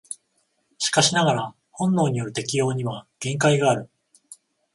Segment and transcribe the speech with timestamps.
[0.79, 3.87] しかしながら本能による適応には限界がある。